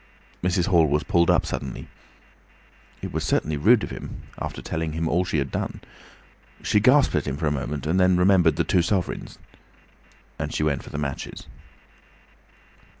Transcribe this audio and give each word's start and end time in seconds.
Mrs. 0.43 0.65
Hall 0.65 0.87
was 0.87 1.03
pulled 1.03 1.29
up 1.29 1.45
suddenly. 1.45 1.87
It 3.03 3.13
was 3.13 3.23
certainly 3.23 3.55
rude 3.55 3.83
of 3.83 3.91
him, 3.91 4.23
after 4.39 4.59
telling 4.59 4.93
him 4.93 5.07
all 5.07 5.23
she 5.23 5.37
had 5.37 5.51
done. 5.51 5.79
She 6.63 6.79
gasped 6.79 7.13
at 7.13 7.27
him 7.27 7.37
for 7.37 7.45
a 7.45 7.51
moment, 7.51 7.85
and 7.85 7.99
remembered 8.17 8.55
the 8.55 8.63
two 8.63 8.81
sovereigns. 8.81 9.37
She 10.49 10.63
went 10.63 10.81
for 10.81 10.89
the 10.89 10.97
matches. 10.97 11.45